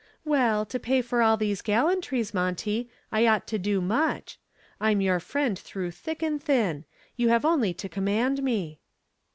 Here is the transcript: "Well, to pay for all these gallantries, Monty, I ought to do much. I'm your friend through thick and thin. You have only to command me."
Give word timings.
"Well, 0.25 0.65
to 0.65 0.79
pay 0.79 1.03
for 1.03 1.21
all 1.21 1.37
these 1.37 1.61
gallantries, 1.61 2.33
Monty, 2.33 2.89
I 3.11 3.27
ought 3.27 3.45
to 3.49 3.59
do 3.59 3.79
much. 3.81 4.39
I'm 4.79 4.99
your 4.99 5.19
friend 5.19 5.59
through 5.59 5.91
thick 5.91 6.23
and 6.23 6.41
thin. 6.41 6.85
You 7.17 7.29
have 7.29 7.45
only 7.45 7.71
to 7.75 7.87
command 7.87 8.41
me." 8.41 8.79